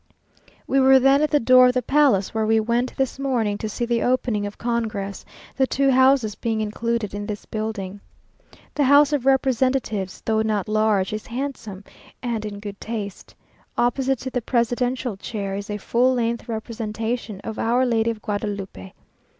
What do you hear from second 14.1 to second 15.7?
to the presidential chair is